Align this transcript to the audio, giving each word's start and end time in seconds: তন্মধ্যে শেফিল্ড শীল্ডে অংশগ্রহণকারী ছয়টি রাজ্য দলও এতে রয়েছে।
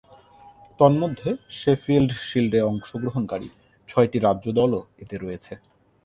তন্মধ্যে 0.79 1.29
শেফিল্ড 1.59 2.11
শীল্ডে 2.21 2.59
অংশগ্রহণকারী 2.69 3.49
ছয়টি 3.89 4.17
রাজ্য 4.19 4.45
দলও 4.59 4.81
এতে 5.03 5.15
রয়েছে। 5.17 5.53